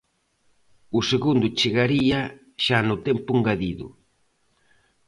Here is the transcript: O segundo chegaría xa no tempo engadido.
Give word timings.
O 0.97 0.99
segundo 1.11 1.47
chegaría 1.59 2.19
xa 2.63 2.79
no 2.89 2.95
tempo 3.07 3.29
engadido. 3.37 3.87